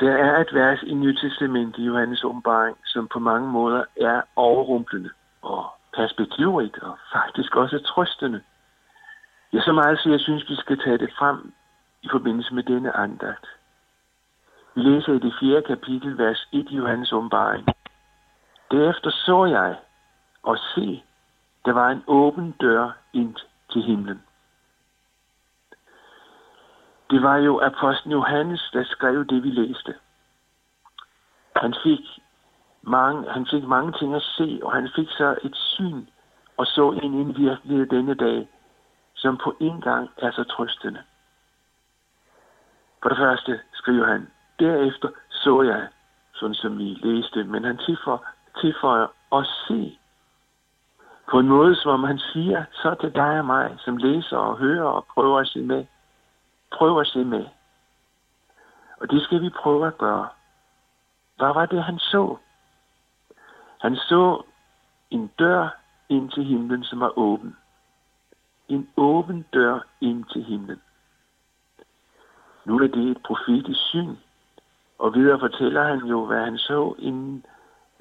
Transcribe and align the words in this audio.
Der 0.00 0.12
er 0.12 0.40
et 0.40 0.54
vers 0.54 0.82
i 0.82 0.94
Nytestamentet 0.94 1.78
i 1.78 1.84
Johannes 1.84 2.24
åbenbaring, 2.24 2.76
som 2.84 3.08
på 3.08 3.18
mange 3.18 3.48
måder 3.48 3.84
er 3.96 4.22
overrumplende 4.36 5.10
og 5.42 5.66
perspektivrigt 5.94 6.78
og 6.78 6.98
faktisk 7.12 7.56
også 7.56 7.78
trøstende. 7.78 8.40
Ja, 9.52 9.60
så 9.60 9.72
meget, 9.72 9.98
så 9.98 10.10
jeg 10.10 10.20
synes, 10.20 10.48
vi 10.48 10.56
skal 10.56 10.78
tage 10.78 10.98
det 10.98 11.12
frem 11.18 11.52
i 12.02 12.08
forbindelse 12.10 12.54
med 12.54 12.62
denne 12.62 12.96
andagt. 12.96 13.46
Vi 14.74 14.80
læser 14.82 15.12
i 15.12 15.18
det 15.18 15.34
fjerde 15.40 15.62
kapitel, 15.62 16.18
vers 16.18 16.48
1 16.52 16.66
i 16.70 16.76
Johannes 16.76 17.12
åbenbaring. 17.12 17.66
Derefter 18.70 19.10
så 19.10 19.44
jeg 19.44 19.76
og 20.42 20.58
se, 20.74 21.02
der 21.64 21.72
var 21.72 21.88
en 21.88 22.04
åben 22.06 22.54
dør 22.60 22.90
ind 23.12 23.36
til 23.72 23.82
himlen. 23.82 24.22
Det 27.10 27.22
var 27.22 27.36
jo 27.36 27.60
apostlen 27.60 28.12
Johannes, 28.12 28.70
der 28.72 28.84
skrev 28.84 29.24
det, 29.24 29.42
vi 29.42 29.50
læste. 29.50 29.94
Han 31.56 31.74
fik 31.82 32.00
mange, 32.82 33.30
han 33.30 33.46
fik 33.50 33.64
mange 33.64 33.92
ting 33.92 34.14
at 34.14 34.22
se, 34.22 34.60
og 34.62 34.72
han 34.72 34.88
fik 34.96 35.08
så 35.08 35.38
et 35.42 35.56
syn 35.56 36.06
og 36.56 36.66
så 36.66 36.90
ind 37.02 37.14
i 37.14 37.20
en 37.20 37.36
virkelighed 37.36 37.86
denne 37.86 38.14
dag, 38.14 38.48
som 39.14 39.36
på 39.36 39.56
en 39.60 39.80
gang 39.80 40.10
er 40.18 40.30
så 40.30 40.44
trøstende. 40.44 41.02
For 43.02 43.08
det 43.08 43.18
første 43.18 43.60
skriver 43.72 44.06
han, 44.06 44.30
derefter 44.58 45.08
så 45.30 45.62
jeg, 45.62 45.88
sådan 46.34 46.54
som 46.54 46.78
vi 46.78 46.84
læste, 46.84 47.44
men 47.44 47.64
han 47.64 47.78
tilføjer, 47.78 48.18
tilføjer 48.60 49.06
at 49.32 49.46
se. 49.46 49.98
På 51.30 51.38
en 51.38 51.48
måde, 51.48 51.76
som 51.76 51.90
om 51.90 52.04
han 52.04 52.18
siger, 52.18 52.64
så 52.72 52.94
til 53.00 53.14
dig 53.14 53.38
og 53.38 53.44
mig, 53.44 53.76
som 53.78 53.96
læser 53.96 54.36
og 54.36 54.58
hører 54.58 54.84
og 54.84 55.04
prøver 55.14 55.38
at 55.38 55.48
se 55.48 55.60
med 55.60 55.86
prøve 56.72 57.00
at 57.00 57.06
se 57.06 57.24
med. 57.24 57.46
Og 59.00 59.10
det 59.10 59.22
skal 59.22 59.42
vi 59.42 59.50
prøve 59.50 59.86
at 59.86 59.98
gøre. 59.98 60.28
Hvad 61.36 61.54
var 61.54 61.66
det, 61.66 61.84
han 61.84 61.98
så? 61.98 62.36
Han 63.80 63.96
så 63.96 64.42
en 65.10 65.30
dør 65.38 65.68
ind 66.08 66.30
til 66.30 66.44
himlen, 66.44 66.84
som 66.84 67.00
var 67.00 67.18
åben. 67.18 67.56
En 68.68 68.88
åben 68.96 69.46
dør 69.52 69.80
ind 70.00 70.24
til 70.24 70.44
himlen. 70.44 70.80
Nu 72.64 72.74
er 72.78 72.86
det 72.86 73.10
et 73.10 73.22
profetisk 73.22 73.80
syn, 73.88 74.16
og 74.98 75.14
videre 75.14 75.40
fortæller 75.40 75.84
han 75.84 75.98
jo, 75.98 76.26
hvad 76.26 76.44
han 76.44 76.58
så, 76.58 76.94
inden, 76.98 77.46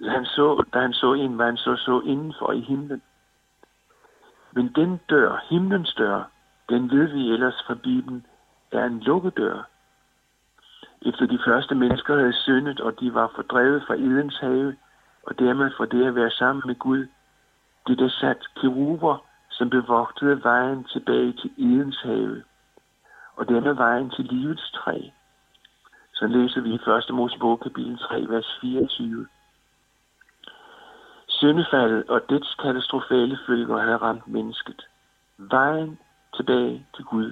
han 0.08 0.26
så 0.26 0.64
da 0.74 0.80
han 0.80 0.94
så 0.94 1.14
ind, 1.14 1.36
hvad 1.36 1.46
han 1.46 1.58
så 1.58 1.76
så 1.76 2.02
indenfor 2.06 2.52
i 2.52 2.62
himlen. 2.62 3.02
Men 4.52 4.72
den 4.76 5.00
dør, 5.10 5.46
himlens 5.50 5.94
dør, 5.94 6.24
den 6.70 6.92
ved 6.92 7.08
vi 7.08 7.32
ellers 7.32 7.64
fra 7.68 7.74
Bibelen, 7.74 8.26
er 8.72 8.86
en 8.86 9.00
lukkedør. 9.00 9.68
Efter 11.02 11.26
de 11.26 11.40
første 11.46 11.76
mennesker 11.76 12.16
havde 12.16 12.34
syndet, 12.34 12.80
og 12.80 13.00
de 13.00 13.14
var 13.14 13.32
fordrevet 13.36 13.84
fra 13.88 13.96
Edens 13.96 14.38
have, 14.38 14.76
og 15.24 15.40
dermed 15.40 15.72
for 15.78 15.86
det 15.86 16.08
at 16.08 16.16
være 16.16 16.32
sammen 16.32 16.64
med 16.66 16.76
Gud, 16.76 17.08
det 17.88 18.00
der 18.00 18.10
sat 18.10 18.48
keruber, 18.62 19.26
som 19.50 19.70
bevogtede 19.70 20.44
vejen 20.44 20.84
tilbage 20.84 21.34
til 21.34 21.52
Edens 21.58 22.02
have, 22.02 22.44
og 23.36 23.48
dermed 23.48 23.74
vejen 23.74 24.10
til 24.10 24.26
livets 24.26 24.72
træ. 24.72 25.00
Så 26.14 26.28
læser 26.28 26.62
vi 26.62 26.70
i 26.70 26.80
1. 27.10 27.16
Mosebog 27.16 27.60
kapitel 27.60 27.98
3, 27.98 28.26
vers 28.30 28.58
24. 28.62 29.28
Syndefaldet 31.28 32.10
og 32.10 32.22
dets 32.30 32.56
katastrofale 32.56 33.40
følger 33.48 33.78
havde 33.78 33.98
ramt 33.98 34.28
mennesket. 34.28 34.88
Vejen 35.38 36.00
tilbage 36.36 36.86
til 36.96 37.06
Gud 37.06 37.32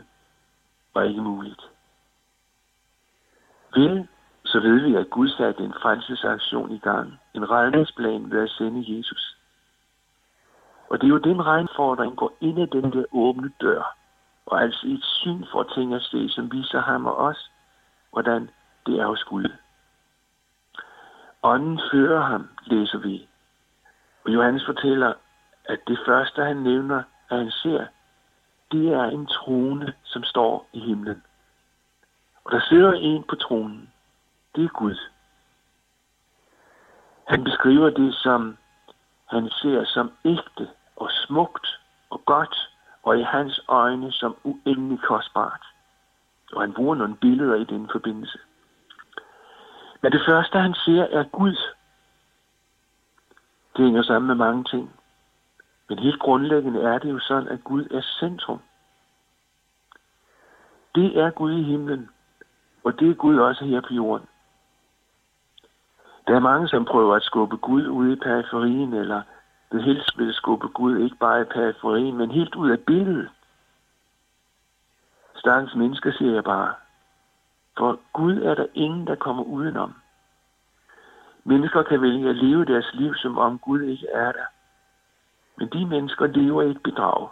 var 0.98 1.04
ikke 1.04 1.22
muligt. 1.22 1.62
Vil, 3.74 4.08
så 4.46 4.60
ved 4.60 4.80
vi, 4.80 4.96
at 4.96 5.10
Gud 5.10 5.30
satte 5.30 5.64
en 5.64 5.74
frelsesaktion 5.82 6.72
i 6.72 6.80
gang. 6.80 7.20
En 7.34 7.50
redningsplan 7.50 8.32
ved 8.32 8.44
at 8.44 8.50
sende 8.50 8.98
Jesus. 8.98 9.38
Og 10.90 11.02
det 11.02 11.08
er 11.08 11.10
jo 11.10 11.18
den 11.18 11.46
regnfordring 11.46 12.16
går 12.16 12.34
ind 12.42 12.60
i 12.60 12.66
den 12.66 12.92
der 12.92 13.06
åbne 13.12 13.52
dør. 13.62 13.96
Og 14.46 14.62
altså 14.62 14.88
et 14.88 15.04
syn 15.04 15.44
for 15.52 15.64
ting 15.64 15.94
at 15.94 16.02
se, 16.02 16.30
som 16.30 16.52
viser 16.52 16.82
ham 16.82 17.06
og 17.06 17.18
os, 17.18 17.52
hvordan 18.12 18.50
det 18.86 19.00
er 19.00 19.08
hos 19.08 19.24
Gud. 19.24 19.50
Ånden 21.44 21.80
fører 21.92 22.22
ham, 22.22 22.50
læser 22.66 22.98
vi. 22.98 23.28
Og 24.26 24.34
Johannes 24.34 24.66
fortæller, 24.66 25.14
at 25.66 25.80
det 25.88 26.00
første, 26.08 26.44
han 26.44 26.58
nævner, 26.58 27.04
at 27.30 27.38
han 27.38 27.52
ser, 27.52 27.86
det 28.72 28.94
er 28.94 29.04
en 29.04 29.26
trone, 29.26 29.94
som 30.04 30.24
står 30.24 30.70
i 30.74 30.80
himlen. 30.80 31.24
Og 32.44 32.52
der 32.52 32.60
sidder 32.60 32.94
en 32.94 33.24
på 33.24 33.36
tronen. 33.36 33.94
Det 34.56 34.64
er 34.64 34.70
Gud. 34.70 34.98
Han 37.28 37.44
beskriver 37.44 37.90
det, 37.90 38.16
som 38.16 38.58
han 39.26 39.50
ser 39.50 39.84
som 39.86 40.12
ægte 40.26 40.70
og 40.96 41.12
smukt 41.12 41.68
og 42.10 42.26
godt, 42.26 42.70
og 43.04 43.20
i 43.20 43.22
hans 43.22 43.62
øjne 43.68 44.12
som 44.12 44.36
uendelig 44.44 45.00
kostbart. 45.00 45.66
Og 46.54 46.62
han 46.62 46.74
bruger 46.74 46.96
nogle 46.96 47.16
billeder 47.16 47.56
i 47.56 47.64
den 47.64 47.90
forbindelse. 47.92 48.40
Men 50.02 50.12
det 50.12 50.22
første, 50.28 50.60
han 50.60 50.74
ser, 50.74 51.04
er 51.04 51.24
Gud. 51.24 51.58
Det 53.78 53.86
hænger 53.86 54.04
sammen 54.04 54.28
med 54.28 54.36
mange 54.36 54.64
ting. 54.64 54.97
Men 55.90 56.00
helt 56.00 56.20
grundlæggende 56.20 56.82
er 56.82 56.98
det 56.98 57.10
jo 57.10 57.20
sådan, 57.20 57.48
at 57.48 57.64
Gud 57.64 57.88
er 57.92 58.02
centrum. 58.02 58.60
Det 60.96 61.18
er 61.18 61.30
Gud 61.30 61.52
i 61.52 61.64
himlen, 61.64 62.10
og 62.84 63.00
det 63.00 63.10
er 63.10 63.14
Gud 63.14 63.38
også 63.38 63.66
her 63.66 63.82
på 63.82 63.94
jorden. 63.94 64.28
Der 66.28 66.36
er 66.36 66.40
mange, 66.40 66.68
som 66.68 66.86
prøver 66.86 67.16
at 67.16 67.24
skubbe 67.24 67.58
Gud 67.58 67.88
ud 67.88 68.12
i 68.12 68.16
periferien, 68.16 68.94
eller 68.94 69.22
vil 69.72 69.84
helst 69.84 70.18
vil 70.18 70.34
skubbe 70.34 70.68
Gud 70.68 70.98
ikke 70.98 71.16
bare 71.16 71.42
i 71.42 71.44
periferien, 71.44 72.18
men 72.18 72.32
helt 72.32 72.56
ud 72.56 72.70
af 72.72 72.80
billedet. 72.80 73.30
Stakkels 75.36 75.76
mennesker, 75.76 76.12
siger 76.12 76.34
jeg 76.34 76.44
bare. 76.44 76.74
For 77.78 78.00
Gud 78.14 78.42
er 78.42 78.56
der 78.56 78.66
ingen, 78.74 79.08
der 79.08 79.16
kommer 79.16 79.44
udenom. 79.44 79.94
Mennesker 81.44 81.84
kan 81.84 82.02
vælge 82.02 82.30
at 82.30 82.36
leve 82.36 82.66
deres 82.66 82.94
liv, 82.94 83.16
som 83.16 83.38
om 83.38 83.60
Gud 83.60 83.82
ikke 83.82 84.08
er 84.14 84.32
der. 84.32 84.46
Men 85.58 85.70
de 85.70 85.86
mennesker 85.86 86.28
lever 86.28 86.62
i 86.62 86.72
et 86.72 86.84
bedrag, 86.84 87.30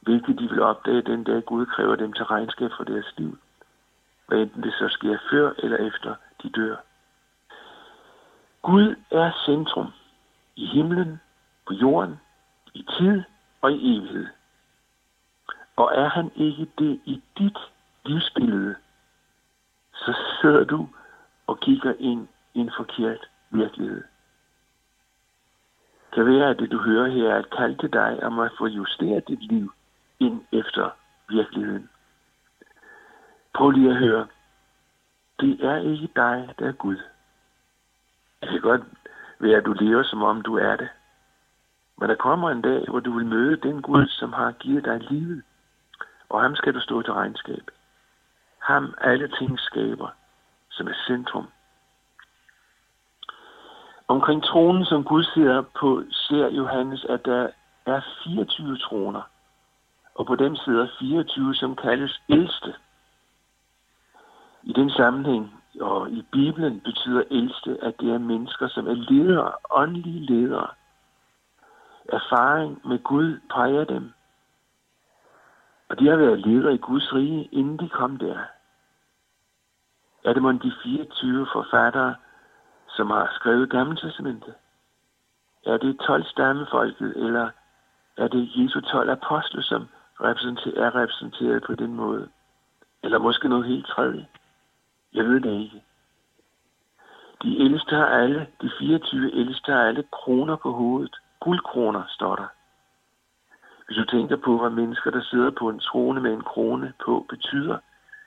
hvilket 0.00 0.38
de 0.38 0.48
vil 0.48 0.62
opdage 0.62 1.02
den 1.02 1.24
dag 1.24 1.44
Gud 1.44 1.66
kræver 1.66 1.96
dem 1.96 2.12
til 2.12 2.24
regnskab 2.24 2.70
for 2.76 2.84
deres 2.84 3.14
liv. 3.16 3.38
Hvad 4.26 4.38
enten 4.38 4.62
det 4.62 4.72
så 4.72 4.88
sker 4.88 5.18
før 5.30 5.52
eller 5.58 5.76
efter 5.76 6.14
de 6.42 6.50
dør. 6.50 6.76
Gud 8.62 8.96
er 9.10 9.32
centrum 9.44 9.86
i 10.56 10.66
himlen, 10.66 11.20
på 11.66 11.74
jorden, 11.74 12.20
i 12.74 12.86
tid 12.98 13.22
og 13.60 13.72
i 13.72 13.96
evighed. 13.96 14.26
Og 15.76 15.92
er 15.94 16.08
han 16.08 16.30
ikke 16.34 16.66
det 16.78 17.00
i 17.04 17.22
dit 17.38 17.58
livsbillede, 18.04 18.74
så 19.94 20.16
sidder 20.40 20.64
du 20.64 20.88
og 21.46 21.60
kigger 21.60 21.94
ind 21.98 22.28
i 22.54 22.58
en 22.58 22.70
forkert 22.76 23.28
virkelighed. 23.50 24.04
Kan 26.18 26.26
være, 26.26 26.50
at 26.50 26.58
det 26.58 26.70
du 26.70 26.78
hører 26.78 27.08
her 27.10 27.34
er 27.34 27.38
et 27.38 27.50
kald 27.50 27.76
til 27.76 27.92
dig 27.92 28.22
om 28.22 28.38
at 28.38 28.50
få 28.58 28.66
justeret 28.66 29.28
dit 29.28 29.42
liv 29.42 29.72
ind 30.20 30.44
efter 30.52 30.90
virkeligheden. 31.28 31.90
Prøv 33.54 33.70
lige 33.70 33.90
at 33.90 33.96
høre. 33.96 34.26
Det 35.40 35.64
er 35.64 35.76
ikke 35.76 36.08
dig, 36.16 36.54
der 36.58 36.68
er 36.68 36.72
Gud. 36.72 36.96
Det 38.40 38.48
kan 38.48 38.60
godt 38.60 38.82
være, 39.38 39.56
at 39.56 39.64
du 39.64 39.72
lever, 39.72 40.02
som 40.02 40.22
om 40.22 40.42
du 40.42 40.56
er 40.56 40.76
det. 40.76 40.88
Men 41.98 42.08
der 42.08 42.16
kommer 42.16 42.50
en 42.50 42.62
dag, 42.62 42.84
hvor 42.88 43.00
du 43.00 43.12
vil 43.12 43.26
møde 43.26 43.56
den 43.56 43.82
Gud, 43.82 44.06
som 44.06 44.32
har 44.32 44.52
givet 44.52 44.84
dig 44.84 45.00
livet. 45.10 45.42
Og 46.28 46.42
ham 46.42 46.54
skal 46.56 46.74
du 46.74 46.80
stå 46.80 47.02
til 47.02 47.12
regnskab. 47.12 47.70
Ham 48.58 48.94
alle 49.00 49.28
ting 49.28 49.60
skaber, 49.60 50.08
som 50.70 50.88
er 50.88 50.94
centrum. 51.06 51.46
Omkring 54.08 54.42
tronen, 54.42 54.84
som 54.84 55.04
Gud 55.04 55.24
ser 55.24 55.62
på, 55.80 56.02
ser 56.10 56.48
Johannes, 56.48 57.04
at 57.04 57.24
der 57.24 57.48
er 57.86 58.00
24 58.24 58.78
troner. 58.78 59.22
Og 60.14 60.26
på 60.26 60.36
dem 60.36 60.56
sidder 60.56 60.88
24, 60.98 61.54
som 61.54 61.76
kaldes 61.76 62.22
ældste. 62.28 62.74
I 64.62 64.72
den 64.72 64.90
sammenhæng, 64.90 65.62
og 65.80 66.10
i 66.10 66.22
Bibelen 66.32 66.80
betyder 66.80 67.22
ældste, 67.30 67.78
at 67.82 68.00
det 68.00 68.12
er 68.12 68.18
mennesker, 68.18 68.68
som 68.68 68.88
er 68.88 68.94
ledere, 68.94 69.52
åndelige 69.70 70.26
ledere. 70.26 70.68
Erfaring 72.08 72.88
med 72.88 72.98
Gud 72.98 73.40
peger 73.50 73.84
dem. 73.84 74.12
Og 75.88 75.98
de 75.98 76.08
har 76.08 76.16
været 76.16 76.46
ledere 76.46 76.74
i 76.74 76.78
Guds 76.78 77.14
rige, 77.14 77.48
inden 77.52 77.78
de 77.78 77.88
kom 77.88 78.16
der. 78.16 78.38
Er 80.24 80.32
det 80.32 80.42
måske 80.42 80.68
de 80.68 80.72
24 80.82 81.46
forfattere, 81.52 82.14
som 82.98 83.10
har 83.10 83.28
skrevet 83.34 83.70
Gamle 83.70 83.96
Testamentet? 83.96 84.54
Er 85.66 85.76
det 85.76 86.00
12 86.06 86.24
stammefolket, 86.24 87.16
eller 87.16 87.50
er 88.16 88.28
det 88.28 88.50
Jesu 88.56 88.80
12 88.80 89.10
apostle, 89.10 89.62
som 89.62 89.82
er 90.20 90.94
repræsenteret 90.94 91.62
på 91.66 91.74
den 91.74 91.94
måde? 91.94 92.28
Eller 93.02 93.18
måske 93.18 93.48
noget 93.48 93.66
helt 93.66 93.86
tredje? 93.86 94.26
Jeg 95.14 95.24
ved 95.24 95.40
det 95.40 95.60
ikke. 95.60 95.82
De 97.42 97.60
ældste 97.60 97.94
har 97.96 98.06
alle, 98.06 98.46
de 98.62 98.70
24 98.78 99.34
ældste 99.34 99.72
har 99.72 99.82
alle 99.82 100.04
kroner 100.12 100.56
på 100.56 100.72
hovedet. 100.72 101.16
Guldkroner, 101.40 102.02
står 102.08 102.36
der. 102.36 102.46
Hvis 103.86 103.96
du 103.96 104.04
tænker 104.04 104.36
på, 104.36 104.58
hvad 104.58 104.70
mennesker, 104.70 105.10
der 105.10 105.22
sidder 105.22 105.50
på 105.50 105.68
en 105.68 105.80
trone 105.80 106.20
med 106.20 106.32
en 106.32 106.42
krone 106.42 106.92
på, 107.04 107.26
betyder, 107.28 107.78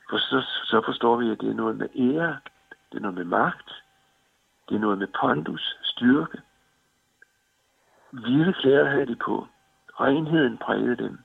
for 0.10 0.18
så, 0.18 0.42
så 0.64 0.82
forstår 0.86 1.16
vi, 1.16 1.32
at 1.32 1.42
det 1.42 1.50
er 1.50 1.54
noget 1.64 1.78
med 1.78 1.88
ære, 1.96 2.38
det 2.92 2.98
er 2.98 3.02
noget 3.02 3.18
med 3.18 3.26
magt, 3.26 3.72
det 4.70 4.76
er 4.76 4.80
noget 4.80 4.98
med 4.98 5.08
pondus, 5.08 5.78
styrke. 5.84 6.42
Hvide 8.12 8.54
klæder 8.54 8.90
havde 8.90 9.06
de 9.06 9.16
på. 9.16 9.48
Renheden 10.00 10.58
prægede 10.58 10.96
dem. 10.96 11.20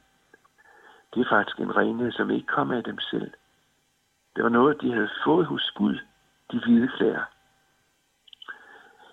Det 1.14 1.20
er 1.20 1.28
faktisk 1.28 1.58
en 1.60 1.76
renhed, 1.76 2.12
som 2.12 2.30
ikke 2.30 2.46
kom 2.46 2.70
af 2.70 2.84
dem 2.84 2.98
selv. 2.98 3.32
Det 4.36 4.44
var 4.44 4.50
noget, 4.50 4.80
de 4.80 4.92
havde 4.92 5.08
fået 5.24 5.46
hos 5.46 5.70
Gud, 5.70 5.98
de 6.52 6.60
hvide 6.60 6.88
klæder. 6.88 7.24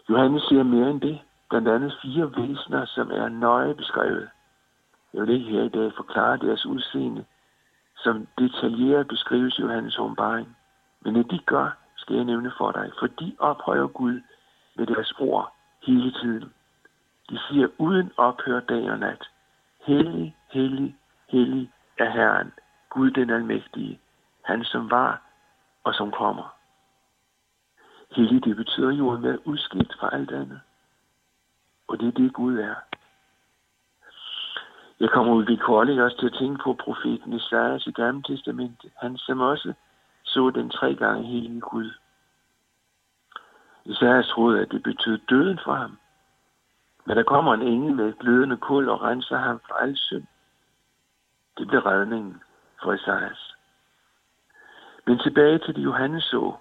Johannes 0.09 0.43
siger 0.43 0.63
mere 0.63 0.89
end 0.89 1.01
det. 1.01 1.21
Blandt 1.49 1.67
andet 1.67 1.97
fire 2.01 2.31
væsener, 2.37 2.85
som 2.85 3.11
er 3.11 3.29
nøje 3.29 3.75
beskrevet. 3.75 4.29
Jeg 5.13 5.21
vil 5.21 5.35
ikke 5.35 5.51
her 5.51 5.63
i 5.63 5.69
dag 5.69 5.93
forklare 5.95 6.37
deres 6.37 6.65
udseende, 6.65 7.25
som 7.97 8.27
detaljeret 8.37 9.07
beskrives 9.07 9.57
i 9.57 9.61
Johannes 9.61 9.99
åbenbaring. 9.99 10.57
Men 11.01 11.15
det 11.15 11.31
de 11.31 11.39
gør, 11.39 11.77
skal 12.03 12.15
jeg 12.15 12.25
nævne 12.25 12.51
for 12.57 12.71
dig, 12.71 12.91
for 12.99 13.07
de 13.07 13.35
ophøjer 13.39 13.87
Gud 13.87 14.21
med 14.75 14.85
deres 14.87 15.13
ord 15.19 15.55
hele 15.87 16.11
tiden. 16.11 16.53
De 17.29 17.39
siger 17.47 17.67
uden 17.77 18.11
ophør 18.17 18.59
dag 18.59 18.91
og 18.91 18.99
nat, 18.99 19.29
Hellig, 19.85 20.35
hellig, 20.51 20.95
hellig 21.29 21.71
er 21.97 22.09
Herren, 22.09 22.53
Gud 22.89 23.11
den 23.11 23.29
almægtige, 23.29 23.99
han 24.45 24.63
som 24.63 24.91
var 24.91 25.21
og 25.83 25.93
som 25.93 26.11
kommer. 26.11 26.55
Hellig, 28.11 28.43
det 28.45 28.55
betyder 28.55 28.91
jo 28.91 29.11
at 29.11 29.23
være 29.23 29.47
udskilt 29.47 29.93
fra 29.99 30.09
alt 30.15 30.31
andet. 30.31 30.61
Og 31.87 31.99
det 31.99 32.07
er 32.07 32.11
det, 32.11 32.33
Gud 32.33 32.57
er. 32.57 32.75
Jeg 34.99 35.09
kommer 35.09 35.33
ud 35.33 35.45
vilkårligt 35.45 36.01
også 36.01 36.17
til 36.17 36.25
at 36.25 36.33
tænke 36.39 36.63
på 36.63 36.73
profeten 36.73 37.33
Isaias 37.33 37.87
i 37.87 37.91
Gamle 37.91 38.23
Testamentet. 38.23 38.91
Han 38.97 39.17
som 39.17 39.39
også 39.39 39.73
så 40.33 40.49
den 40.49 40.69
tre 40.69 40.95
gange 40.95 41.23
hellige 41.23 41.61
Gud. 41.61 41.91
Isaias 43.85 44.27
troede, 44.27 44.61
at 44.61 44.71
det 44.71 44.83
betød 44.83 45.17
døden 45.17 45.59
for 45.63 45.73
ham. 45.73 45.97
Men 47.05 47.17
der 47.17 47.23
kommer 47.23 47.53
en 47.53 47.61
engel 47.61 47.95
med 47.95 48.09
et 48.09 48.19
glødende 48.19 48.57
kul 48.57 48.89
og 48.89 49.01
renser 49.01 49.37
ham 49.37 49.59
fra 49.67 49.83
al 49.83 49.97
synd. 49.97 50.27
Det 51.57 51.67
blev 51.67 51.79
redningen 51.79 52.41
for 52.83 52.93
Isaias. 52.93 53.55
Men 55.05 55.19
tilbage 55.19 55.59
til 55.59 55.75
det 55.75 55.83
Johannes 55.83 56.23
så, 56.23 56.53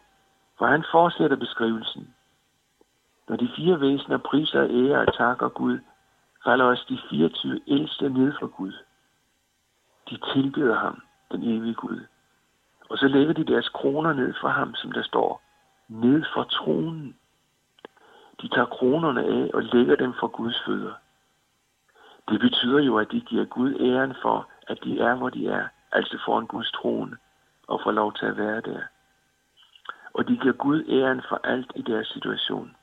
hvor 0.58 0.66
han 0.66 0.84
fortsætter 0.92 1.36
beskrivelsen. 1.36 2.14
Når 3.28 3.36
de 3.36 3.48
fire 3.56 3.80
væsener 3.80 4.18
priser 4.18 4.62
ære 4.70 4.98
og 4.98 5.14
takker 5.16 5.48
Gud, 5.48 5.78
falder 6.44 6.64
også 6.64 6.84
de 6.88 6.98
24 7.10 7.60
ældste 7.66 8.08
ned 8.08 8.32
for 8.40 8.46
Gud. 8.46 8.72
De 10.10 10.18
tilbeder 10.32 10.78
ham, 10.78 11.02
den 11.32 11.42
evige 11.42 11.74
Gud. 11.74 12.00
Og 12.92 12.98
så 12.98 13.08
lægger 13.08 13.34
de 13.34 13.44
deres 13.44 13.68
kroner 13.68 14.12
ned 14.12 14.34
for 14.40 14.48
ham, 14.48 14.74
som 14.74 14.92
der 14.92 15.02
står, 15.02 15.42
ned 15.88 16.24
for 16.34 16.44
tronen. 16.44 17.16
De 18.42 18.48
tager 18.48 18.66
kronerne 18.66 19.24
af 19.24 19.50
og 19.54 19.62
lægger 19.62 19.96
dem 19.96 20.12
for 20.20 20.28
Guds 20.28 20.62
fødder. 20.66 20.92
Det 22.28 22.40
betyder 22.40 22.80
jo, 22.80 22.98
at 22.98 23.12
de 23.12 23.20
giver 23.20 23.44
Gud 23.44 23.74
æren 23.80 24.14
for, 24.22 24.48
at 24.68 24.78
de 24.84 25.00
er, 25.00 25.14
hvor 25.14 25.30
de 25.30 25.48
er, 25.48 25.68
altså 25.92 26.18
foran 26.24 26.46
Guds 26.46 26.72
trone, 26.72 27.16
og 27.68 27.80
får 27.84 27.92
lov 27.92 28.12
til 28.12 28.26
at 28.26 28.36
være 28.36 28.60
der. 28.60 28.80
Og 30.14 30.28
de 30.28 30.36
giver 30.36 30.54
Gud 30.54 30.84
æren 30.88 31.22
for 31.28 31.40
alt 31.44 31.72
i 31.74 31.82
deres 31.82 32.08
situation. 32.08 32.76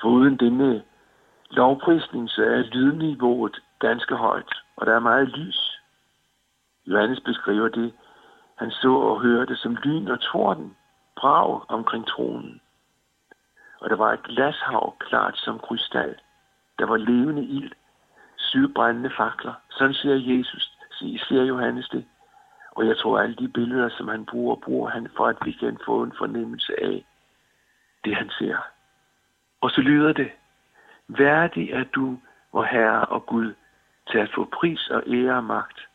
For 0.00 0.08
uden 0.08 0.36
denne 0.36 0.82
lovprisning, 1.50 2.30
så 2.30 2.42
er 2.42 2.62
lydniveauet 2.62 3.62
ganske 3.78 4.14
højt, 4.16 4.54
og 4.76 4.86
der 4.86 4.94
er 4.94 5.00
meget 5.00 5.28
lys. 5.28 5.69
Johannes 6.86 7.20
beskriver 7.20 7.68
det, 7.68 7.92
han 8.58 8.70
så 8.70 8.92
og 8.92 9.20
hørte 9.20 9.56
som 9.56 9.74
lyn 9.74 10.08
og 10.08 10.20
torden, 10.20 10.76
brag 11.16 11.60
omkring 11.68 12.06
tronen. 12.06 12.60
Og 13.80 13.90
der 13.90 13.96
var 13.96 14.12
et 14.12 14.22
glashav 14.22 14.96
klart 14.98 15.38
som 15.38 15.58
krystal. 15.58 16.20
Der 16.78 16.86
var 16.86 16.96
levende 16.96 17.44
ild, 17.44 17.72
syv 18.36 18.74
brændende 18.74 19.10
fakler. 19.16 19.54
Sådan 19.70 19.94
siger 19.94 20.36
Jesus, 20.38 20.78
siger 20.98 21.44
Johannes 21.44 21.88
det. 21.88 22.04
Og 22.70 22.86
jeg 22.86 22.96
tror, 22.96 23.18
at 23.18 23.24
alle 23.24 23.36
de 23.36 23.48
billeder, 23.48 23.88
som 23.88 24.08
han 24.08 24.26
bruger, 24.26 24.56
bruger 24.56 24.90
han 24.90 25.08
for, 25.16 25.26
at 25.26 25.36
vi 25.44 25.52
kan 25.52 25.78
få 25.86 26.02
en 26.02 26.12
fornemmelse 26.18 26.72
af 26.82 27.04
det, 28.04 28.16
han 28.16 28.30
ser. 28.30 28.56
Og 29.60 29.70
så 29.70 29.80
lyder 29.80 30.12
det, 30.12 30.30
værdig 31.08 31.70
er 31.70 31.84
du, 31.84 32.18
vor 32.52 32.64
Herre 32.64 33.04
og 33.04 33.26
Gud, 33.26 33.54
til 34.10 34.18
at 34.18 34.30
få 34.34 34.44
pris 34.44 34.90
og 34.90 35.02
ære 35.06 35.36
og 35.36 35.44
magt. 35.44 35.89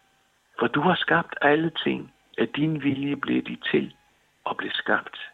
For 0.60 0.68
du 0.68 0.81
har 0.81 0.96
skabt 0.96 1.36
alle 1.42 1.72
ting, 1.84 2.13
at 2.38 2.56
din 2.56 2.84
vilje 2.84 3.16
blev 3.16 3.44
de 3.44 3.57
til 3.72 3.96
og 4.44 4.57
blev 4.57 4.72
skabt. 4.72 5.31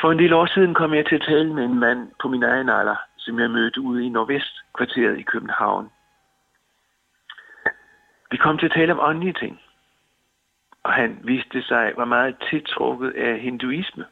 For 0.00 0.10
en 0.12 0.18
lille 0.18 0.36
år 0.36 0.46
siden 0.46 0.74
kom 0.74 0.94
jeg 0.94 1.06
til 1.06 1.14
at 1.14 1.26
tale 1.28 1.54
med 1.54 1.64
en 1.64 1.78
mand 1.80 2.10
på 2.20 2.28
min 2.28 2.42
egen 2.42 2.68
alder, 2.68 2.96
som 3.16 3.40
jeg 3.40 3.50
mødte 3.50 3.80
ude 3.80 4.06
i 4.06 4.08
Nordvestkvarteret 4.08 5.18
i 5.18 5.22
København. 5.22 5.90
Vi 8.30 8.36
kom 8.36 8.58
til 8.58 8.66
at 8.66 8.72
tale 8.72 8.92
om 8.92 9.00
åndelige 9.00 9.32
ting, 9.32 9.60
og 10.82 10.92
han 10.92 11.20
viste 11.24 11.62
sig 11.62 11.92
var 11.96 12.04
meget 12.04 12.36
tiltrukket 12.50 13.10
af 13.10 13.40
hinduisme. 13.40 14.04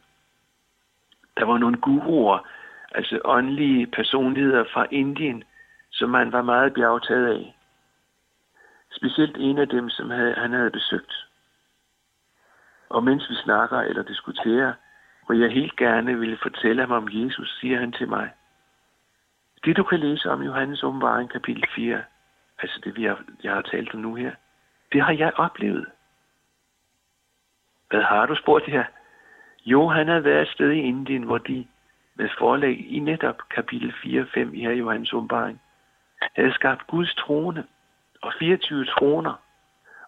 Der 1.36 1.44
var 1.44 1.58
nogle 1.58 1.76
guruer, 1.76 2.48
altså 2.92 3.20
åndelige 3.24 3.86
personligheder 3.86 4.64
fra 4.72 4.86
Indien, 4.90 5.44
som 5.90 6.14
han 6.14 6.32
var 6.32 6.42
meget 6.42 6.74
bjergtaget 6.74 7.26
af. 7.26 7.55
Specielt 8.96 9.36
en 9.36 9.58
af 9.58 9.68
dem, 9.68 9.90
som 9.90 10.10
havde, 10.10 10.34
han 10.34 10.52
havde 10.52 10.70
besøgt. 10.70 11.26
Og 12.88 13.04
mens 13.04 13.30
vi 13.30 13.34
snakker 13.34 13.78
eller 13.78 14.02
diskuterer, 14.02 14.72
hvor 15.26 15.34
jeg 15.34 15.50
helt 15.50 15.76
gerne 15.76 16.18
ville 16.18 16.38
fortælle 16.42 16.80
ham 16.82 16.92
om 16.92 17.08
Jesus, 17.12 17.58
siger 17.60 17.78
han 17.78 17.92
til 17.92 18.08
mig. 18.08 18.30
Det 19.64 19.76
du 19.76 19.82
kan 19.82 20.00
læse 20.00 20.30
om 20.30 20.42
Johannes 20.42 20.82
åbenbaring 20.82 21.30
kapitel 21.30 21.64
4, 21.74 22.02
altså 22.58 22.80
det 22.84 22.96
vi 22.96 23.04
har, 23.04 23.24
jeg 23.42 23.52
har 23.52 23.62
talt 23.62 23.94
om 23.94 24.00
nu 24.00 24.14
her, 24.14 24.32
det 24.92 25.02
har 25.02 25.12
jeg 25.12 25.32
oplevet. 25.36 25.86
Hvad 27.90 28.02
har 28.02 28.26
du 28.26 28.34
spurgt 28.34 28.66
her? 28.66 28.84
Jo, 29.66 29.88
han 29.88 30.08
har 30.08 30.20
været 30.20 30.42
et 30.42 30.48
sted 30.48 30.70
i 30.70 30.78
Indien, 30.78 31.22
hvor 31.22 31.38
de 31.38 31.66
med 32.14 32.28
forlæg 32.38 32.92
i 32.92 32.98
netop 32.98 33.48
kapitel 33.48 33.90
4-5 33.90 34.38
i 34.38 34.60
her 34.60 34.72
Johannes 34.72 35.12
åbenbaring, 35.12 35.60
havde 36.36 36.52
skabt 36.52 36.86
Guds 36.86 37.14
trone 37.14 37.64
og 38.22 38.32
24 38.38 38.84
troner, 38.84 39.34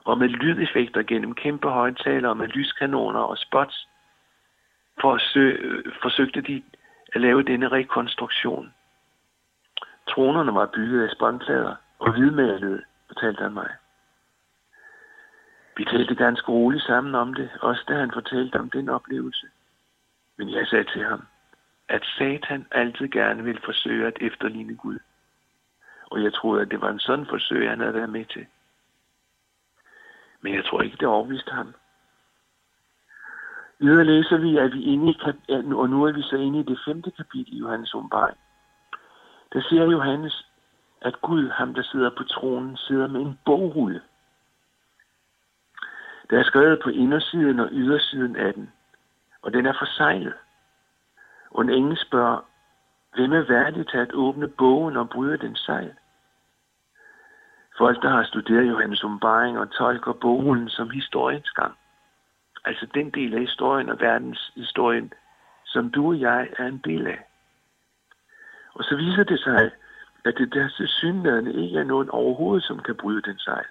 og 0.05 0.19
med 0.19 0.29
lydeffekter 0.29 1.03
gennem 1.03 1.35
kæmpe 1.35 1.69
højtalere, 1.69 2.31
og 2.31 2.37
med 2.37 2.49
lyskanoner 2.49 3.21
og 3.21 3.39
spots, 3.39 3.89
forsøgte 6.03 6.41
de 6.41 6.63
at 7.13 7.21
lave 7.21 7.43
denne 7.43 7.69
rekonstruktion. 7.69 8.75
Tronerne 10.09 10.55
var 10.55 10.67
bygget 10.67 11.09
af 11.09 11.11
spåndplader 11.11 11.75
og 11.99 12.13
hvidmalede, 12.13 12.83
fortalte 13.07 13.43
han 13.43 13.53
mig. 13.53 13.71
Vi 15.77 15.85
talte 15.85 16.15
ganske 16.15 16.49
roligt 16.53 16.83
sammen 16.83 17.15
om 17.15 17.35
det, 17.35 17.51
også 17.61 17.85
da 17.89 17.95
han 17.95 18.11
fortalte 18.13 18.57
om 18.57 18.71
den 18.71 18.89
oplevelse. 18.89 19.47
Men 20.37 20.51
jeg 20.51 20.67
sagde 20.67 20.85
til 20.85 21.05
ham, 21.05 21.27
at 21.89 22.05
Satan 22.05 22.67
altid 22.71 23.09
gerne 23.09 23.45
vil 23.45 23.61
forsøge 23.65 24.07
at 24.07 24.17
efterligne 24.21 24.77
Gud. 24.77 24.99
Og 26.11 26.23
jeg 26.23 26.35
troede, 26.35 26.63
at 26.63 26.71
det 26.71 26.81
var 26.81 26.91
en 26.91 26.99
sådan 26.99 27.27
forsøg, 27.27 27.71
han 27.71 27.81
havde 27.81 27.95
været 27.95 28.11
med 28.11 28.25
til. 28.25 28.47
Men 30.41 30.55
jeg 30.55 30.65
tror 30.65 30.83
ikke, 30.83 30.97
det 30.97 31.09
overviste 31.09 31.51
ham. 31.51 31.75
Videre 33.79 34.05
læser 34.05 34.37
vi, 34.37 34.59
at 34.59 34.73
vi 34.73 34.83
inde 34.83 35.13
i, 35.13 35.19
og 35.75 35.91
nu 35.91 36.05
er 36.05 36.13
vi 36.13 36.23
så 36.23 36.37
inde 36.37 36.61
i 36.61 36.63
det 36.63 36.79
femte 36.85 37.11
kapitel 37.11 37.55
i 37.55 37.59
Johannes 37.59 37.95
åbenbaring. 37.95 38.39
Der 39.53 39.63
siger 39.63 39.85
Johannes, 39.85 40.47
at 41.01 41.21
Gud, 41.21 41.49
ham 41.49 41.75
der 41.75 41.83
sidder 41.83 42.11
på 42.11 42.25
tronen, 42.25 42.77
sidder 42.77 43.07
med 43.07 43.21
en 43.21 43.39
bogrulle. 43.45 44.03
Der 46.31 46.39
er 46.39 46.45
skrevet 46.45 46.81
på 46.83 46.91
indersiden 46.91 47.61
og 47.61 47.69
ydersiden 47.73 48.37
af 48.37 48.55
den, 48.55 48.73
og 49.43 49.53
den 49.53 49.67
er 49.67 49.73
forsejlet. 49.79 50.35
Og 51.51 51.63
en 51.63 51.71
engel 51.71 51.99
spørger, 51.99 52.48
hvem 53.19 53.33
er 53.33 53.43
værdig 53.43 53.89
til 53.89 53.99
at 53.99 54.15
åbne 54.15 54.49
bogen 54.49 54.97
og 54.97 55.11
bryde 55.11 55.39
den 55.39 55.57
sejl? 55.57 55.95
Folk, 57.79 58.03
der 58.03 58.09
har 58.09 58.25
studeret 58.25 58.69
Johannes 58.69 59.05
Umbaring 59.05 59.59
og 59.59 59.71
tolker 59.71 60.13
bogen 60.13 60.69
som 60.69 60.91
historiens 60.91 61.51
gang. 61.51 61.75
Altså 62.65 62.87
den 62.95 63.11
del 63.11 63.35
af 63.35 63.41
historien 63.41 63.89
og 63.89 64.01
verdenshistorien, 64.01 65.13
som 65.65 65.91
du 65.91 66.09
og 66.09 66.21
jeg 66.21 66.49
er 66.59 66.67
en 66.67 66.79
del 66.79 67.07
af. 67.07 67.25
Og 68.75 68.85
så 68.85 68.97
viser 68.97 69.25
det 69.25 69.41
sig, 69.41 69.71
at 70.25 70.35
det 70.39 70.55
der 70.55 70.69
tilsyneladende 70.69 71.53
ikke 71.53 71.79
er 71.79 71.85
nogen 71.85 72.11
overhovedet, 72.11 72.65
som 72.65 72.79
kan 72.79 72.97
bryde 72.97 73.23
den 73.23 73.39
sejl. 73.39 73.67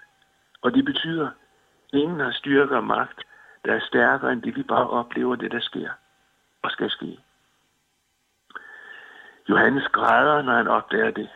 Og 0.61 0.73
det 0.73 0.85
betyder, 0.85 1.27
at 1.27 1.99
ingen 1.99 2.19
har 2.19 2.31
styrke 2.31 2.75
og 2.75 2.83
magt, 2.83 3.23
der 3.65 3.73
er 3.73 3.79
stærkere 3.79 4.31
end 4.33 4.41
det, 4.41 4.55
vi 4.55 4.63
bare 4.63 4.89
oplever, 4.89 5.35
det 5.35 5.51
der 5.51 5.59
sker 5.59 5.89
og 6.61 6.71
skal 6.71 6.89
ske. 6.89 7.19
Johannes 9.49 9.87
græder, 9.87 10.41
når 10.41 10.53
han 10.53 10.67
opdager 10.67 11.11
det. 11.11 11.29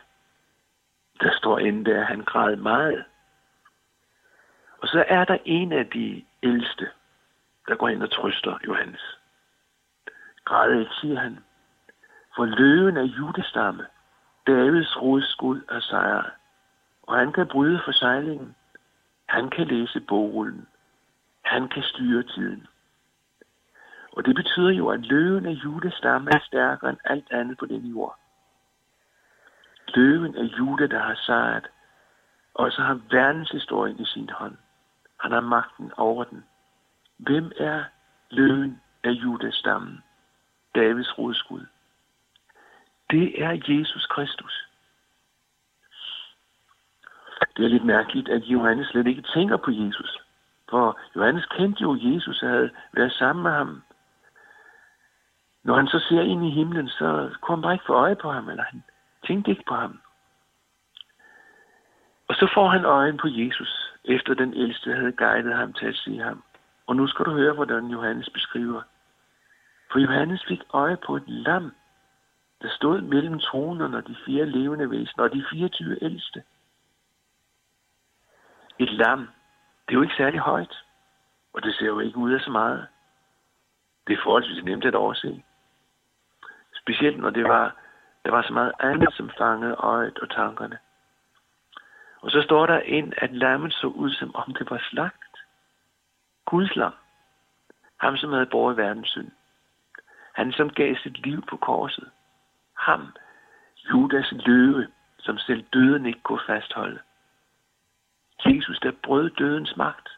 Der 1.20 1.30
står 1.36 1.58
endda, 1.58 1.90
at 1.90 2.06
han 2.06 2.24
græd 2.24 2.56
meget. 2.56 3.04
Og 4.78 4.88
så 4.88 5.04
er 5.08 5.24
der 5.24 5.38
en 5.44 5.72
af 5.72 5.86
de 5.86 6.24
ældste, 6.42 6.90
der 7.68 7.74
går 7.74 7.88
ind 7.88 8.02
og 8.02 8.10
trøster 8.10 8.58
Johannes. 8.66 9.18
Græd 10.44 10.80
ikke, 10.80 10.94
siger 11.00 11.20
han. 11.20 11.38
For 12.36 12.44
løven 12.44 12.96
af 12.96 13.04
judestamme, 13.04 13.86
Davids 14.46 15.02
rodskud 15.02 15.60
er 15.70 15.80
sejret. 15.80 16.30
Og 17.02 17.18
han 17.18 17.32
kan 17.32 17.48
bryde 17.48 17.80
forsejlingen. 17.84 18.56
Han 19.28 19.50
kan 19.50 19.66
læse 19.66 20.00
bogrullen. 20.00 20.68
Han 21.42 21.68
kan 21.68 21.82
styre 21.82 22.22
tiden. 22.22 22.66
Og 24.12 24.26
det 24.26 24.34
betyder 24.34 24.70
jo, 24.70 24.88
at 24.88 25.00
løven 25.00 25.46
af 25.46 25.52
Judas 25.52 25.94
stamme 25.94 26.30
er 26.30 26.38
stærkere 26.38 26.90
end 26.90 26.98
alt 27.04 27.32
andet 27.32 27.58
på 27.58 27.66
den 27.66 27.86
jord. 27.86 28.18
Løven 29.88 30.36
af 30.36 30.44
Juda, 30.58 30.86
der 30.86 30.98
har 30.98 31.14
sejret, 31.14 31.66
og 32.54 32.72
så 32.72 32.82
har 32.82 33.00
verdenshistorien 33.10 34.00
i 34.00 34.04
sin 34.04 34.30
hånd. 34.30 34.56
Han 35.20 35.32
har 35.32 35.40
magten 35.40 35.92
over 35.96 36.24
den. 36.24 36.44
Hvem 37.16 37.52
er 37.56 37.84
løven 38.30 38.80
af 39.04 39.10
Judas 39.10 39.54
stammen? 39.54 40.02
Davids 40.74 41.18
rodskud. 41.18 41.66
Det 43.10 43.42
er 43.42 43.50
Jesus 43.68 44.06
Kristus. 44.06 44.68
Det 47.56 47.64
er 47.64 47.68
lidt 47.68 47.84
mærkeligt, 47.84 48.28
at 48.28 48.42
Johannes 48.42 48.88
slet 48.88 49.06
ikke 49.06 49.22
tænker 49.22 49.56
på 49.56 49.70
Jesus. 49.70 50.18
For 50.70 51.00
Johannes 51.16 51.46
kendte 51.46 51.82
jo 51.82 51.98
Jesus 52.00 52.42
og 52.42 52.48
havde 52.48 52.70
været 52.92 53.12
sammen 53.12 53.42
med 53.42 53.50
ham. 53.50 53.82
Når 55.64 55.74
han 55.76 55.86
så 55.86 55.98
ser 55.98 56.20
ind 56.20 56.46
i 56.46 56.50
himlen, 56.50 56.88
så 56.88 57.36
kunne 57.40 57.56
han 57.56 57.62
bare 57.62 57.72
ikke 57.72 57.86
få 57.86 57.92
øje 57.92 58.16
på 58.16 58.30
ham, 58.30 58.48
eller 58.48 58.64
han 58.64 58.82
tænkte 59.26 59.50
ikke 59.50 59.64
på 59.68 59.74
ham. 59.74 60.00
Og 62.28 62.34
så 62.34 62.50
får 62.54 62.68
han 62.68 62.84
øjen 62.84 63.16
på 63.16 63.28
Jesus, 63.28 63.92
efter 64.04 64.34
den 64.34 64.54
ældste 64.54 64.94
havde 64.94 65.12
guidet 65.12 65.56
ham 65.56 65.72
til 65.72 65.86
at 65.86 65.96
se 65.96 66.18
ham. 66.18 66.44
Og 66.86 66.96
nu 66.96 67.06
skal 67.06 67.24
du 67.24 67.30
høre, 67.30 67.54
hvordan 67.54 67.86
Johannes 67.86 68.30
beskriver. 68.30 68.82
For 69.92 69.98
Johannes 69.98 70.44
fik 70.48 70.62
øje 70.72 70.96
på 70.96 71.16
et 71.16 71.28
lam, 71.28 71.72
der 72.62 72.68
stod 72.68 73.00
mellem 73.00 73.38
tronerne 73.38 73.96
og 73.96 74.06
de 74.06 74.16
fire 74.26 74.46
levende 74.46 74.90
væsener 74.90 75.24
og 75.24 75.32
de 75.32 75.44
24 75.50 76.04
ældste. 76.04 76.42
Et 78.78 78.92
lam, 78.92 79.18
det 79.86 79.94
er 79.94 79.98
jo 79.98 80.02
ikke 80.02 80.14
særlig 80.16 80.40
højt, 80.40 80.84
og 81.52 81.62
det 81.62 81.74
ser 81.74 81.86
jo 81.86 82.00
ikke 82.00 82.16
ud 82.16 82.32
af 82.32 82.40
så 82.40 82.50
meget. 82.50 82.86
Det 84.06 84.12
er 84.12 84.22
forholdsvis 84.22 84.64
nemt 84.64 84.84
at 84.84 84.94
overse. 84.94 85.42
Specielt 86.82 87.18
når 87.18 87.30
det 87.30 87.44
var, 87.44 87.76
der 88.24 88.30
var 88.30 88.42
så 88.42 88.52
meget 88.52 88.72
andet, 88.80 89.14
som 89.14 89.30
fangede 89.38 89.74
øjet 89.74 90.18
og 90.18 90.30
tankerne. 90.30 90.78
Og 92.20 92.30
så 92.30 92.42
står 92.42 92.66
der 92.66 92.80
ind, 92.80 93.12
at 93.16 93.34
lammet 93.34 93.72
så 93.72 93.86
ud, 93.86 94.10
som 94.10 94.34
om 94.34 94.54
det 94.54 94.70
var 94.70 94.86
slagt. 94.90 95.36
Guds 96.44 96.76
lam. 96.76 96.92
Ham, 98.00 98.16
som 98.16 98.32
havde 98.32 98.46
båret 98.46 98.76
verdens 98.76 99.08
synd. 99.08 99.30
Han, 100.34 100.52
som 100.52 100.70
gav 100.70 100.96
sit 100.96 101.26
liv 101.26 101.46
på 101.46 101.56
korset. 101.56 102.10
Ham, 102.76 103.16
Judas 103.90 104.32
løve, 104.32 104.88
som 105.18 105.38
selv 105.38 105.62
døden 105.72 106.06
ikke 106.06 106.22
kunne 106.22 106.46
fastholde. 106.46 107.00
Jesus, 108.46 108.78
der 108.80 108.92
brød 109.02 109.30
dødens 109.30 109.76
magt 109.76 110.08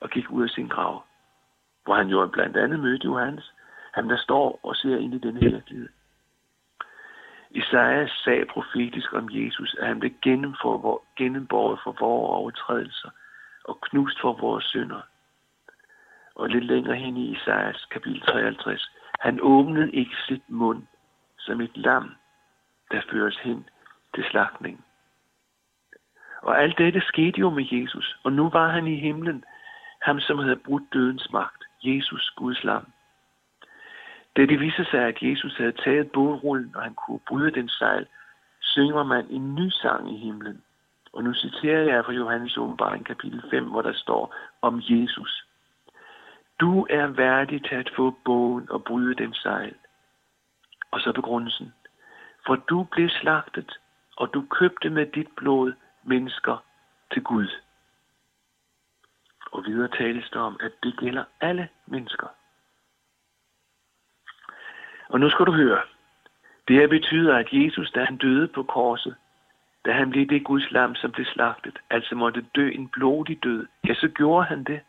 og 0.00 0.10
gik 0.10 0.30
ud 0.30 0.42
af 0.42 0.48
sin 0.50 0.68
grav, 0.68 1.04
hvor 1.84 1.94
han 1.94 2.08
jo 2.08 2.26
blandt 2.26 2.56
andet 2.56 2.80
mødte 2.80 3.04
Johannes, 3.04 3.52
ham 3.94 4.08
der 4.08 4.16
står 4.16 4.60
og 4.62 4.76
ser 4.76 4.96
ind 4.96 5.14
i 5.14 5.18
den 5.18 5.40
virkelighed. 5.40 5.88
Isaiah 7.50 8.08
sagde 8.24 8.46
profetisk 8.46 9.12
om 9.12 9.28
Jesus, 9.30 9.76
at 9.80 9.86
han 9.86 10.00
blev 10.00 10.12
gennemborget 11.16 11.80
for 11.84 11.96
vores 12.00 12.30
overtrædelser 12.30 13.10
og 13.64 13.80
knust 13.80 14.20
for 14.20 14.32
vores 14.32 14.64
synder. 14.64 15.00
Og 16.34 16.48
lidt 16.48 16.64
længere 16.64 16.96
hen 16.96 17.16
i 17.16 17.32
Isaias 17.36 17.86
kapitel 17.90 18.20
53, 18.20 18.90
han 19.20 19.38
åbnede 19.42 19.92
ikke 19.92 20.16
sit 20.28 20.50
mund 20.50 20.82
som 21.38 21.60
et 21.60 21.76
lam, 21.76 22.14
der 22.90 23.00
føres 23.10 23.38
hen 23.38 23.68
til 24.14 24.24
slagtning. 24.30 24.84
Og 26.42 26.62
alt 26.62 26.78
dette 26.78 27.00
skete 27.00 27.40
jo 27.40 27.50
med 27.50 27.66
Jesus, 27.70 28.16
og 28.24 28.32
nu 28.32 28.50
var 28.50 28.68
han 28.68 28.86
i 28.86 28.96
himlen, 28.96 29.44
ham 30.02 30.20
som 30.20 30.38
havde 30.38 30.56
brudt 30.56 30.92
dødens 30.92 31.32
magt, 31.32 31.64
Jesus, 31.82 32.30
Guds 32.36 32.64
lam. 32.64 32.92
Da 34.36 34.46
det 34.46 34.60
viste 34.60 34.84
sig, 34.84 35.00
at 35.00 35.22
Jesus 35.22 35.56
havde 35.56 35.72
taget 35.72 36.12
bådrullen, 36.12 36.76
og 36.76 36.82
han 36.82 36.94
kunne 36.94 37.20
bryde 37.28 37.50
den 37.50 37.68
sejl, 37.68 38.06
synger 38.60 39.02
man 39.02 39.26
en 39.30 39.54
ny 39.54 39.68
sang 39.68 40.14
i 40.14 40.16
himlen. 40.16 40.62
Og 41.12 41.24
nu 41.24 41.34
citerer 41.34 41.82
jeg 41.82 42.04
fra 42.04 42.12
Johannes 42.12 42.56
åbenbaring 42.56 43.06
kapitel 43.06 43.42
5, 43.50 43.64
hvor 43.64 43.82
der 43.82 43.92
står 43.92 44.34
om 44.62 44.80
Jesus. 44.84 45.46
Du 46.60 46.86
er 46.90 47.06
værdig 47.06 47.64
til 47.64 47.74
at 47.74 47.90
få 47.96 48.16
bogen 48.24 48.70
og 48.70 48.84
bryde 48.84 49.14
den 49.14 49.34
sejl. 49.34 49.74
Og 50.90 51.00
så 51.00 51.12
begrundelsen. 51.12 51.74
For 52.46 52.56
du 52.56 52.84
blev 52.84 53.08
slagtet, 53.08 53.78
og 54.16 54.34
du 54.34 54.46
købte 54.50 54.90
med 54.90 55.06
dit 55.06 55.28
blod 55.36 55.72
mennesker 56.02 56.64
til 57.12 57.22
Gud. 57.22 57.48
Og 59.52 59.64
videre 59.66 59.88
tales 59.88 60.30
der 60.30 60.40
om, 60.40 60.56
at 60.60 60.72
det 60.82 60.96
gælder 60.98 61.24
alle 61.40 61.68
mennesker. 61.86 62.26
Og 65.12 65.20
nu 65.20 65.30
skal 65.30 65.46
du 65.46 65.52
høre. 65.52 65.82
Det 66.68 66.76
her 66.76 66.88
betyder, 66.88 67.36
at 67.36 67.48
Jesus, 67.52 67.90
da 67.90 68.04
han 68.04 68.16
døde 68.16 68.48
på 68.48 68.62
korset, 68.62 69.16
da 69.84 69.92
han 69.92 70.10
blev 70.10 70.26
det 70.26 70.44
Guds 70.44 70.70
lam, 70.70 70.94
som 70.94 71.12
blev 71.12 71.26
slagtet, 71.26 71.78
altså 71.90 72.14
måtte 72.14 72.46
dø 72.56 72.68
en 72.68 72.88
blodig 72.88 73.44
død, 73.44 73.66
ja, 73.88 73.94
så 73.94 74.08
gjorde 74.08 74.46
han 74.46 74.64
det, 74.64 74.80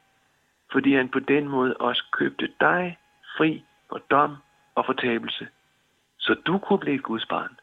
fordi 0.72 0.96
han 0.96 1.10
på 1.10 1.20
den 1.20 1.48
måde 1.48 1.78
også 1.78 2.04
købte 2.12 2.50
dig 2.60 2.98
fri 3.38 3.64
for 3.90 3.98
dom 3.98 4.36
og 4.76 4.86
fortabelse, 4.86 5.48
så 6.20 6.34
du 6.46 6.58
kunne 6.58 6.80
blive 6.80 6.96
et 6.96 7.04
Guds 7.04 7.26
barn. 7.26 7.60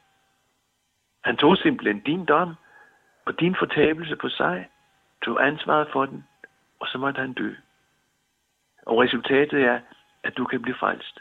Han 1.25 1.37
tog 1.37 1.57
simpelthen 1.57 2.01
din 2.01 2.25
dom 2.25 2.55
og 3.25 3.41
din 3.41 3.57
fortabelse 3.59 4.17
på 4.17 4.29
sig, 4.29 4.69
tog 5.25 5.47
ansvaret 5.47 5.89
for 5.93 6.07
den, 6.07 6.25
og 6.81 6.87
så 6.87 6.99
måtte 6.99 7.21
han 7.21 7.33
dø. 7.33 7.55
Og 8.87 8.99
resultatet 8.99 9.63
er, 9.63 9.81
at 10.23 10.37
du 10.37 10.45
kan 10.45 10.63
blive 10.63 10.77
frelst. 10.77 11.21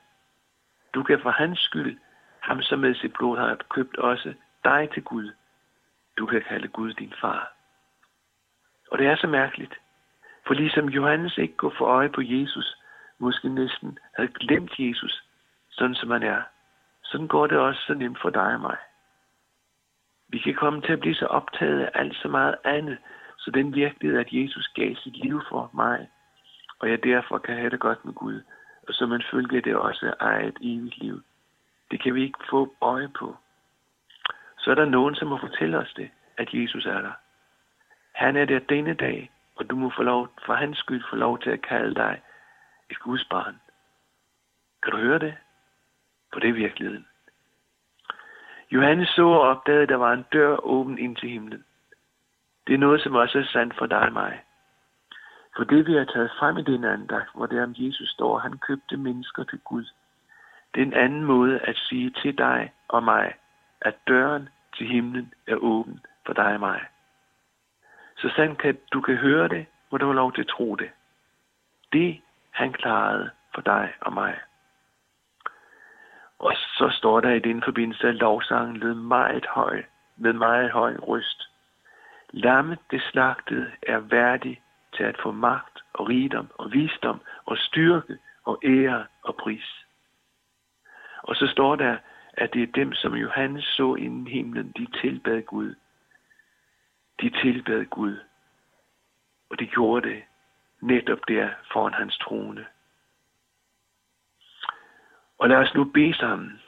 Du 0.93 1.03
kan 1.03 1.19
for 1.21 1.29
hans 1.29 1.59
skyld, 1.59 1.99
ham 2.39 2.61
som 2.61 2.79
med 2.79 2.95
sit 2.95 3.13
blod 3.13 3.37
har 3.37 3.57
købt 3.69 3.97
også 3.97 4.33
dig 4.63 4.89
til 4.93 5.03
Gud. 5.03 5.31
Du 6.17 6.25
kan 6.25 6.41
kalde 6.41 6.67
Gud 6.67 6.93
din 6.93 7.13
far. 7.21 7.53
Og 8.91 8.97
det 8.97 9.07
er 9.07 9.15
så 9.15 9.27
mærkeligt. 9.27 9.73
For 10.47 10.53
ligesom 10.53 10.89
Johannes 10.89 11.37
ikke 11.37 11.57
kunne 11.57 11.77
få 11.77 11.85
øje 11.85 12.09
på 12.09 12.21
Jesus, 12.21 12.77
måske 13.19 13.49
næsten 13.49 13.99
havde 14.15 14.29
glemt 14.29 14.79
Jesus, 14.79 15.23
sådan 15.69 15.95
som 15.95 16.11
han 16.11 16.23
er, 16.23 16.41
sådan 17.03 17.27
går 17.27 17.47
det 17.47 17.57
også 17.57 17.81
så 17.87 17.93
nemt 17.93 18.21
for 18.21 18.29
dig 18.29 18.53
og 18.53 18.59
mig. 18.59 18.77
Vi 20.27 20.39
kan 20.39 20.55
komme 20.55 20.81
til 20.81 20.93
at 20.93 20.99
blive 20.99 21.15
så 21.15 21.25
optaget 21.25 21.81
af 21.81 21.91
alt 21.93 22.15
så 22.15 22.27
meget 22.27 22.55
andet, 22.63 22.97
så 23.37 23.51
den 23.51 23.75
virkelighed, 23.75 24.19
at 24.19 24.31
Jesus 24.31 24.67
gav 24.67 24.95
sit 24.95 25.17
liv 25.17 25.41
for 25.49 25.69
mig, 25.73 26.09
og 26.79 26.89
jeg 26.89 27.03
derfor 27.03 27.37
kan 27.37 27.55
have 27.55 27.69
det 27.69 27.79
godt 27.79 28.05
med 28.05 28.13
Gud, 28.13 28.41
og 28.89 28.95
som 28.95 29.09
man 29.09 29.23
følger 29.31 29.61
det 29.61 29.75
også 29.75 30.13
er 30.19 30.47
et 30.47 30.57
evigt 30.61 30.97
liv. 30.97 31.23
Det 31.91 32.03
kan 32.03 32.15
vi 32.15 32.23
ikke 32.23 32.39
få 32.49 32.75
øje 32.81 33.09
på. 33.19 33.37
Så 34.57 34.71
er 34.71 34.75
der 34.75 34.85
nogen, 34.85 35.15
som 35.15 35.27
må 35.27 35.37
fortælle 35.37 35.77
os 35.77 35.93
det, 35.93 36.09
at 36.37 36.53
Jesus 36.53 36.85
er 36.85 37.01
der. 37.01 37.11
Han 38.11 38.35
er 38.35 38.45
der 38.45 38.59
denne 38.59 38.93
dag, 38.93 39.31
og 39.55 39.69
du 39.69 39.75
må 39.75 39.91
få 39.95 40.03
lov, 40.03 40.27
for 40.45 40.53
hans 40.53 40.77
skyld 40.77 41.03
få 41.09 41.15
lov 41.15 41.39
til 41.39 41.49
at 41.49 41.61
kalde 41.61 41.95
dig 41.95 42.21
et 42.89 42.99
Guds 42.99 43.25
barn. 43.29 43.61
Kan 44.83 44.91
du 44.91 44.97
høre 44.97 45.19
det? 45.19 45.35
For 46.33 46.39
det 46.39 46.49
er 46.49 46.53
virkeligheden. 46.53 47.07
Johannes 48.71 49.09
så 49.09 49.27
og 49.27 49.41
opdagede, 49.41 49.83
at 49.83 49.89
der 49.89 49.95
var 49.95 50.13
en 50.13 50.25
dør 50.33 50.65
åben 50.65 50.97
ind 50.97 51.15
til 51.15 51.29
himlen. 51.29 51.65
Det 52.67 52.73
er 52.73 52.77
noget, 52.77 53.01
som 53.01 53.15
også 53.15 53.39
er 53.39 53.43
sandt 53.43 53.75
for 53.77 53.85
dig 53.85 54.01
og 54.01 54.13
mig. 54.13 54.43
For 55.59 55.65
det 55.65 55.87
vi 55.87 55.93
har 55.93 56.05
taget 56.05 56.31
frem 56.39 56.57
i 56.57 56.61
den 56.61 56.83
andagt, 56.83 57.29
hvor 57.35 57.45
det 57.45 57.63
om 57.63 57.73
Jesus 57.77 58.09
står, 58.09 58.39
han 58.39 58.57
købte 58.57 58.97
mennesker 58.97 59.43
til 59.43 59.59
Gud. 59.59 59.85
Det 60.75 60.81
er 60.81 60.85
en 60.85 60.93
anden 60.93 61.23
måde 61.23 61.59
at 61.59 61.77
sige 61.77 62.09
til 62.09 62.37
dig 62.37 62.71
og 62.87 63.03
mig, 63.03 63.33
at 63.81 63.95
døren 64.07 64.49
til 64.77 64.87
himlen 64.87 65.33
er 65.47 65.55
åben 65.55 66.05
for 66.25 66.33
dig 66.33 66.53
og 66.53 66.59
mig. 66.59 66.81
Så 68.17 68.29
sandt 68.35 68.57
kan 68.57 68.77
du 68.93 69.01
kan 69.01 69.15
høre 69.15 69.47
det, 69.47 69.65
hvor 69.89 69.97
du 69.97 70.05
har 70.05 70.13
lov 70.13 70.33
til 70.33 70.41
at 70.41 70.47
tro 70.47 70.75
det. 70.75 70.89
Det 71.93 72.21
han 72.51 72.73
klarede 72.73 73.29
for 73.53 73.61
dig 73.61 73.93
og 74.01 74.13
mig. 74.13 74.39
Og 76.39 76.53
så 76.53 76.89
står 76.91 77.19
der 77.19 77.31
i 77.31 77.39
den 77.39 77.63
forbindelse, 77.63 78.07
at 78.07 78.15
lovsangen 78.15 78.77
lød 78.77 78.93
meget 78.93 79.45
høj, 79.45 79.83
med 80.17 80.33
meget 80.33 80.71
høj 80.71 80.95
røst. 80.95 81.49
Lammet 82.29 82.79
det 82.91 83.01
slagtede 83.01 83.71
er 83.81 83.97
værdig 83.97 84.61
til 84.99 85.05
at 85.05 85.21
få 85.23 85.31
magt 85.31 85.79
og 85.93 86.09
rigdom 86.09 86.47
og 86.57 86.71
visdom 86.71 87.21
og 87.45 87.57
styrke 87.57 88.17
og 88.43 88.59
ære 88.63 89.07
og 89.23 89.35
pris. 89.35 89.85
Og 91.23 91.35
så 91.35 91.47
står 91.47 91.75
der, 91.75 91.97
at 92.33 92.53
det 92.53 92.63
er 92.63 92.71
dem, 92.71 92.93
som 92.93 93.13
Johannes 93.13 93.63
så 93.63 93.95
inden 93.95 94.27
himlen, 94.27 94.71
de 94.71 94.87
tilbad 95.01 95.41
Gud. 95.41 95.75
De 97.21 97.29
tilbad 97.29 97.85
Gud. 97.85 98.17
Og 99.49 99.59
de 99.59 99.65
gjorde 99.65 100.09
det 100.09 100.23
netop 100.81 101.19
der 101.27 101.49
foran 101.71 101.93
hans 101.93 102.17
trone. 102.17 102.65
Og 105.37 105.49
lad 105.49 105.57
os 105.57 105.73
nu 105.73 105.83
bede 105.83 106.13
sammen. 106.13 106.61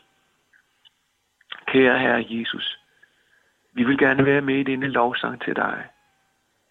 Kære 1.67 1.99
Herre 1.99 2.25
Jesus, 2.29 2.79
vi 3.73 3.83
vil 3.83 3.97
gerne 3.97 4.25
være 4.25 4.41
med 4.41 4.55
i 4.55 4.63
denne 4.63 4.87
lovsang 4.87 5.41
til 5.41 5.55
dig. 5.55 5.89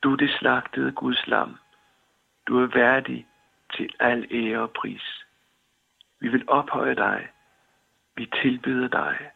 Du 0.02 0.14
det 0.14 0.30
slagtede 0.30 0.92
Guds 0.92 1.26
lam. 1.26 1.57
Du 2.49 2.62
er 2.62 2.66
værdig 2.66 3.26
til 3.76 3.95
al 4.00 4.26
ære 4.30 4.59
og 4.59 4.71
pris. 4.71 5.25
Vi 6.21 6.28
vil 6.28 6.45
ophøje 6.49 6.95
dig. 6.95 7.28
Vi 8.16 8.30
tilbyder 8.42 8.88
dig. 8.88 9.30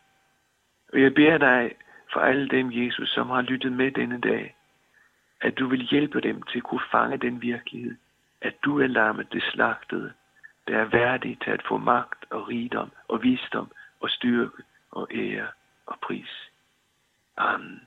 Og 0.93 1.01
jeg 1.01 1.15
beder 1.15 1.39
dig 1.39 1.75
for 2.13 2.21
alle 2.21 2.49
dem, 2.49 2.73
Jesus, 2.73 3.11
som 3.11 3.31
har 3.31 3.43
lyttet 3.43 3.73
med 3.73 3.91
denne 3.91 4.21
dag, 4.21 4.57
at 5.41 5.59
du 5.59 5.69
vil 5.69 5.81
hjælpe 5.81 6.21
dem 6.21 6.43
til 6.43 6.59
at 6.59 6.65
kunne 6.65 6.89
fange 6.91 7.17
den 7.17 7.43
virkelighed, 7.43 7.97
at 8.41 8.55
du 8.65 8.81
er 8.81 8.87
lammet 8.87 9.33
det 9.33 9.43
slagtede, 9.43 10.13
der 10.69 10.79
er 10.79 10.85
værdig 10.85 11.39
til 11.41 11.51
at 11.51 11.63
få 11.69 11.79
magt 11.79 12.25
og 12.31 12.49
rigdom 12.49 12.93
og 13.09 13.23
visdom 13.23 13.71
og 14.01 14.11
styrke 14.11 14.63
og 14.91 15.09
ære 15.11 15.47
og 15.87 15.99
pris. 16.01 16.51
Amen. 17.37 17.81